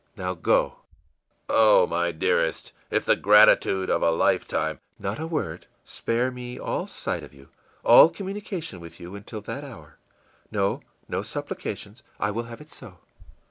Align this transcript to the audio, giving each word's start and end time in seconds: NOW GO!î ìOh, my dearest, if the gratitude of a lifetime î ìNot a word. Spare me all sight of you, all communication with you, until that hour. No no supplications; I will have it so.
NOW 0.17 0.33
GO!î 0.33 0.79
ìOh, 1.53 1.87
my 1.87 2.11
dearest, 2.11 2.73
if 2.89 3.05
the 3.05 3.15
gratitude 3.15 3.87
of 3.91 4.01
a 4.01 4.09
lifetime 4.09 4.79
î 4.99 5.03
ìNot 5.05 5.19
a 5.19 5.27
word. 5.27 5.67
Spare 5.83 6.31
me 6.31 6.57
all 6.57 6.87
sight 6.87 7.21
of 7.21 7.35
you, 7.35 7.49
all 7.83 8.09
communication 8.09 8.79
with 8.79 8.99
you, 8.99 9.13
until 9.15 9.41
that 9.41 9.63
hour. 9.63 9.99
No 10.49 10.79
no 11.07 11.21
supplications; 11.21 12.01
I 12.19 12.31
will 12.31 12.45
have 12.45 12.61
it 12.61 12.71
so. 12.71 12.97